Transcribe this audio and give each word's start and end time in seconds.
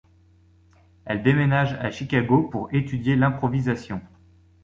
Elle 1.05 1.21
déménage 1.21 1.73
à 1.73 1.91
Chicago 1.91 2.41
pour 2.51 2.73
étudier 2.73 3.15
l'improvisation. 3.15 4.01